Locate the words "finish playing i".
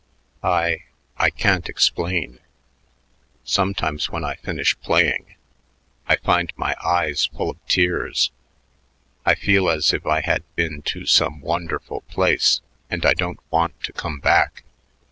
4.33-6.15